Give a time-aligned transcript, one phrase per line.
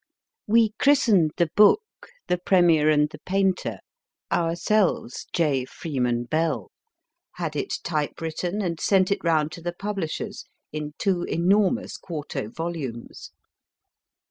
[0.47, 1.83] We christened the book
[2.25, 3.77] The Premier and the Painter,
[4.31, 5.63] ourselves J.
[5.63, 6.71] Freeman Bell,
[7.33, 12.49] had it type written, and sent it round to the publishers in two enormous quarto
[12.49, 13.29] volumes.